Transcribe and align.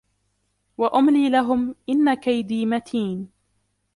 وأملي 0.77 1.29
لهم 1.29 1.75
إن 1.89 2.13
كيدي 2.13 2.65
متين 2.65 3.29